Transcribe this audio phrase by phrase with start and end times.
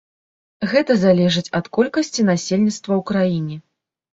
[0.71, 3.55] Гэта залежыць ад колькасці насельніцтва ў краіне.